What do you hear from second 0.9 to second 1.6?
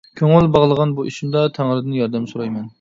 بۇ ئىشىمدا